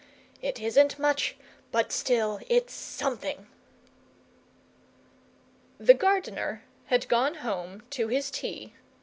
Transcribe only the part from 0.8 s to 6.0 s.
much but still it's SOMETHING!" The